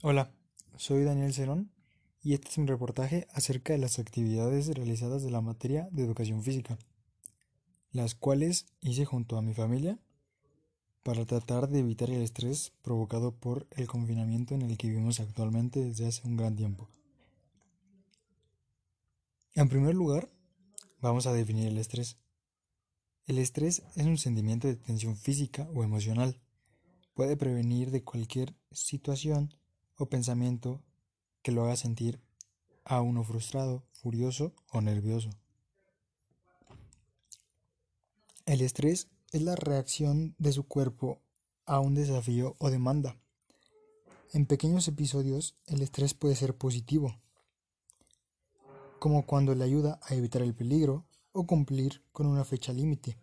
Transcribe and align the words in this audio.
Hola, 0.00 0.32
soy 0.76 1.02
Daniel 1.02 1.34
Cerón 1.34 1.72
y 2.22 2.34
este 2.34 2.46
es 2.50 2.58
un 2.58 2.68
reportaje 2.68 3.26
acerca 3.32 3.72
de 3.72 3.80
las 3.80 3.98
actividades 3.98 4.68
realizadas 4.68 5.24
de 5.24 5.30
la 5.32 5.40
materia 5.40 5.88
de 5.90 6.04
educación 6.04 6.40
física, 6.44 6.78
las 7.90 8.14
cuales 8.14 8.66
hice 8.80 9.04
junto 9.04 9.36
a 9.36 9.42
mi 9.42 9.54
familia 9.54 9.98
para 11.02 11.26
tratar 11.26 11.68
de 11.68 11.80
evitar 11.80 12.10
el 12.10 12.22
estrés 12.22 12.72
provocado 12.80 13.34
por 13.34 13.66
el 13.72 13.88
confinamiento 13.88 14.54
en 14.54 14.62
el 14.62 14.78
que 14.78 14.86
vivimos 14.86 15.18
actualmente 15.18 15.80
desde 15.80 16.06
hace 16.06 16.28
un 16.28 16.36
gran 16.36 16.54
tiempo. 16.54 16.88
En 19.56 19.68
primer 19.68 19.96
lugar, 19.96 20.30
vamos 21.00 21.26
a 21.26 21.32
definir 21.32 21.66
el 21.66 21.78
estrés. 21.78 22.18
El 23.26 23.38
estrés 23.38 23.82
es 23.96 24.06
un 24.06 24.16
sentimiento 24.16 24.68
de 24.68 24.76
tensión 24.76 25.16
física 25.16 25.68
o 25.74 25.82
emocional. 25.82 26.40
Puede 27.14 27.36
prevenir 27.36 27.90
de 27.90 28.04
cualquier 28.04 28.54
situación 28.70 29.57
o 29.98 30.06
pensamiento 30.06 30.80
que 31.42 31.52
lo 31.52 31.64
haga 31.64 31.76
sentir 31.76 32.20
a 32.84 33.02
uno 33.02 33.22
frustrado, 33.22 33.84
furioso 33.92 34.54
o 34.72 34.80
nervioso. 34.80 35.30
El 38.46 38.62
estrés 38.62 39.08
es 39.32 39.42
la 39.42 39.56
reacción 39.56 40.34
de 40.38 40.52
su 40.52 40.66
cuerpo 40.66 41.20
a 41.66 41.80
un 41.80 41.94
desafío 41.94 42.56
o 42.58 42.70
demanda. 42.70 43.18
En 44.32 44.46
pequeños 44.46 44.88
episodios 44.88 45.54
el 45.66 45.82
estrés 45.82 46.14
puede 46.14 46.34
ser 46.34 46.56
positivo, 46.56 47.20
como 48.98 49.26
cuando 49.26 49.54
le 49.54 49.64
ayuda 49.64 50.00
a 50.02 50.14
evitar 50.14 50.42
el 50.42 50.54
peligro 50.54 51.04
o 51.32 51.46
cumplir 51.46 52.02
con 52.12 52.26
una 52.26 52.44
fecha 52.44 52.72
límite. 52.72 53.18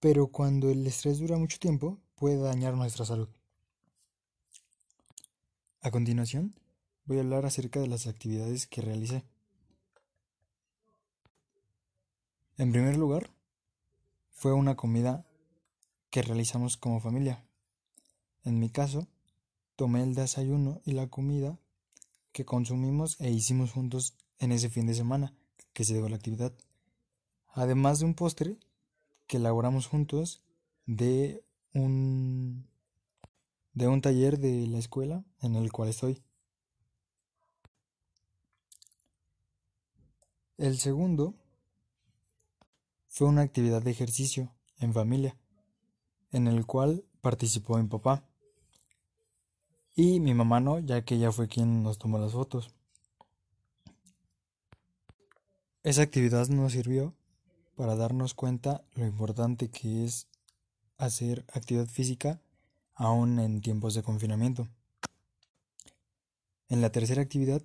Pero 0.00 0.26
cuando 0.28 0.68
el 0.68 0.86
estrés 0.86 1.18
dura 1.18 1.38
mucho 1.38 1.58
tiempo 1.58 1.98
puede 2.14 2.38
dañar 2.38 2.74
nuestra 2.74 3.04
salud. 3.04 3.28
A 5.86 5.92
continuación, 5.92 6.52
voy 7.04 7.18
a 7.18 7.20
hablar 7.20 7.46
acerca 7.46 7.78
de 7.78 7.86
las 7.86 8.08
actividades 8.08 8.66
que 8.66 8.80
realicé. 8.80 9.22
En 12.58 12.72
primer 12.72 12.96
lugar, 12.96 13.30
fue 14.32 14.52
una 14.52 14.74
comida 14.74 15.24
que 16.10 16.22
realizamos 16.22 16.76
como 16.76 16.98
familia. 16.98 17.46
En 18.42 18.58
mi 18.58 18.68
caso, 18.68 19.06
tomé 19.76 20.02
el 20.02 20.16
desayuno 20.16 20.80
y 20.84 20.90
la 20.90 21.06
comida 21.06 21.56
que 22.32 22.44
consumimos 22.44 23.20
e 23.20 23.30
hicimos 23.30 23.70
juntos 23.70 24.16
en 24.40 24.50
ese 24.50 24.68
fin 24.68 24.88
de 24.88 24.94
semana 24.94 25.34
que 25.72 25.84
se 25.84 25.94
dio 25.94 26.08
la 26.08 26.16
actividad. 26.16 26.52
Además 27.50 28.00
de 28.00 28.06
un 28.06 28.14
postre 28.14 28.56
que 29.28 29.36
elaboramos 29.36 29.86
juntos 29.86 30.42
de 30.84 31.44
un 31.74 32.66
de 33.76 33.86
un 33.88 34.00
taller 34.00 34.38
de 34.38 34.66
la 34.66 34.78
escuela 34.78 35.22
en 35.42 35.54
el 35.54 35.70
cual 35.70 35.90
estoy. 35.90 36.22
El 40.56 40.78
segundo 40.78 41.34
fue 43.08 43.28
una 43.28 43.42
actividad 43.42 43.82
de 43.82 43.90
ejercicio 43.90 44.50
en 44.78 44.94
familia, 44.94 45.36
en 46.32 46.48
el 46.48 46.64
cual 46.64 47.04
participó 47.20 47.76
mi 47.76 47.86
papá 47.86 48.24
y 49.94 50.20
mi 50.20 50.32
mamá 50.32 50.58
no, 50.60 50.78
ya 50.78 51.04
que 51.04 51.16
ella 51.16 51.30
fue 51.30 51.46
quien 51.46 51.82
nos 51.82 51.98
tomó 51.98 52.18
las 52.18 52.32
fotos. 52.32 52.74
Esa 55.82 56.00
actividad 56.00 56.48
nos 56.48 56.72
sirvió 56.72 57.14
para 57.76 57.94
darnos 57.94 58.32
cuenta 58.32 58.82
lo 58.94 59.04
importante 59.04 59.68
que 59.68 60.04
es 60.04 60.28
hacer 60.96 61.44
actividad 61.52 61.86
física 61.86 62.40
aún 62.96 63.38
en 63.38 63.60
tiempos 63.60 63.94
de 63.94 64.02
confinamiento. 64.02 64.68
En 66.68 66.80
la 66.80 66.90
tercera 66.90 67.22
actividad 67.22 67.62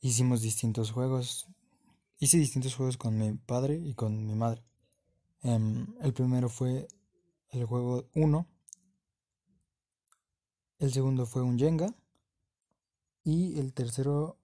hicimos 0.00 0.42
distintos 0.42 0.90
juegos. 0.90 1.46
Hice 2.18 2.36
distintos 2.38 2.74
juegos 2.74 2.96
con 2.96 3.16
mi 3.16 3.32
padre 3.32 3.78
y 3.78 3.94
con 3.94 4.26
mi 4.26 4.34
madre. 4.34 4.62
Em, 5.42 5.86
el 6.02 6.12
primero 6.12 6.48
fue 6.48 6.88
el 7.50 7.64
juego 7.64 8.08
1. 8.14 8.46
El 10.78 10.92
segundo 10.92 11.24
fue 11.24 11.42
un 11.42 11.58
Jenga. 11.58 11.94
Y 13.24 13.58
el 13.58 13.72
tercero 13.72 14.38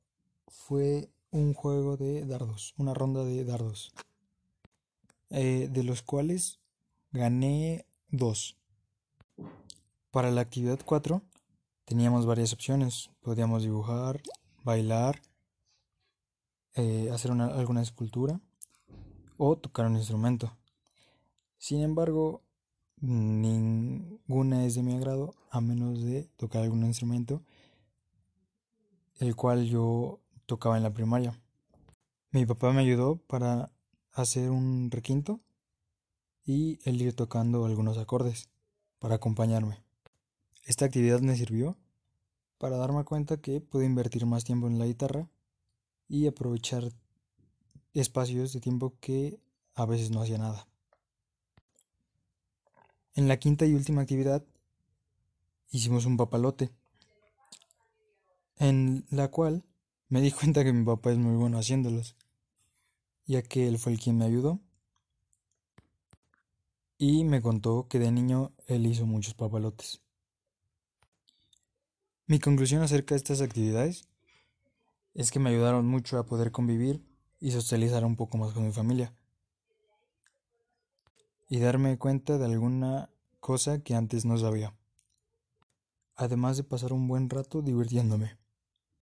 fue 0.48 1.10
un 1.30 1.54
juego 1.54 1.96
de 1.96 2.26
dardos, 2.26 2.74
una 2.76 2.94
ronda 2.94 3.24
de 3.24 3.44
dardos. 3.44 3.92
Eh, 5.30 5.68
de 5.70 5.82
los 5.82 6.02
cuales 6.02 6.60
gané 7.10 7.86
dos. 8.08 8.61
Para 10.12 10.30
la 10.30 10.42
actividad 10.42 10.78
4 10.84 11.22
teníamos 11.86 12.26
varias 12.26 12.52
opciones. 12.52 13.08
Podíamos 13.22 13.62
dibujar, 13.62 14.20
bailar, 14.62 15.22
eh, 16.74 17.08
hacer 17.10 17.30
alguna 17.30 17.80
escultura 17.80 18.38
o 19.38 19.56
tocar 19.56 19.86
un 19.86 19.96
instrumento. 19.96 20.54
Sin 21.56 21.80
embargo, 21.80 22.42
ninguna 23.00 24.66
es 24.66 24.74
de 24.74 24.82
mi 24.82 24.92
agrado 24.92 25.34
a 25.50 25.62
menos 25.62 26.02
de 26.02 26.24
tocar 26.36 26.62
algún 26.62 26.84
instrumento, 26.84 27.40
el 29.16 29.34
cual 29.34 29.64
yo 29.64 30.20
tocaba 30.44 30.76
en 30.76 30.82
la 30.82 30.92
primaria. 30.92 31.40
Mi 32.32 32.44
papá 32.44 32.70
me 32.74 32.82
ayudó 32.82 33.16
para 33.16 33.72
hacer 34.12 34.50
un 34.50 34.90
requinto 34.90 35.40
y 36.44 36.80
él 36.84 37.00
ir 37.00 37.16
tocando 37.16 37.64
algunos 37.64 37.96
acordes 37.96 38.50
para 38.98 39.14
acompañarme. 39.14 39.82
Esta 40.72 40.86
actividad 40.86 41.20
me 41.20 41.36
sirvió 41.36 41.76
para 42.56 42.78
darme 42.78 43.04
cuenta 43.04 43.36
que 43.36 43.60
puedo 43.60 43.84
invertir 43.84 44.24
más 44.24 44.42
tiempo 44.42 44.68
en 44.68 44.78
la 44.78 44.86
guitarra 44.86 45.28
y 46.08 46.26
aprovechar 46.26 46.90
espacios 47.92 48.54
de 48.54 48.60
tiempo 48.60 48.94
que 48.98 49.38
a 49.74 49.84
veces 49.84 50.10
no 50.10 50.22
hacía 50.22 50.38
nada. 50.38 50.66
En 53.14 53.28
la 53.28 53.36
quinta 53.36 53.66
y 53.66 53.74
última 53.74 54.00
actividad 54.00 54.46
hicimos 55.72 56.06
un 56.06 56.16
papalote, 56.16 56.70
en 58.56 59.04
la 59.10 59.28
cual 59.28 59.64
me 60.08 60.22
di 60.22 60.30
cuenta 60.40 60.64
que 60.64 60.72
mi 60.72 60.86
papá 60.86 61.12
es 61.12 61.18
muy 61.18 61.36
bueno 61.36 61.58
haciéndolos, 61.58 62.16
ya 63.26 63.42
que 63.42 63.68
él 63.68 63.78
fue 63.78 63.92
el 63.92 64.00
quien 64.00 64.16
me 64.16 64.24
ayudó 64.24 64.58
y 66.96 67.24
me 67.24 67.42
contó 67.42 67.88
que 67.88 67.98
de 67.98 68.10
niño 68.10 68.52
él 68.68 68.86
hizo 68.86 69.04
muchos 69.04 69.34
papalotes. 69.34 70.02
Mi 72.26 72.38
conclusión 72.38 72.82
acerca 72.82 73.14
de 73.14 73.18
estas 73.18 73.40
actividades 73.40 74.08
es 75.12 75.32
que 75.32 75.40
me 75.40 75.50
ayudaron 75.50 75.86
mucho 75.86 76.18
a 76.18 76.24
poder 76.24 76.52
convivir 76.52 77.04
y 77.40 77.50
socializar 77.50 78.04
un 78.04 78.14
poco 78.14 78.38
más 78.38 78.52
con 78.52 78.64
mi 78.64 78.72
familia 78.72 79.12
y 81.48 81.58
darme 81.58 81.98
cuenta 81.98 82.38
de 82.38 82.44
alguna 82.44 83.10
cosa 83.40 83.82
que 83.82 83.96
antes 83.96 84.24
no 84.24 84.38
sabía, 84.38 84.72
además 86.14 86.56
de 86.56 86.64
pasar 86.64 86.92
un 86.92 87.08
buen 87.08 87.28
rato 87.28 87.60
divirtiéndome. 87.60 88.41